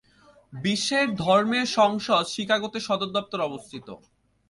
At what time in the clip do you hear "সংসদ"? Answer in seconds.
1.77-2.23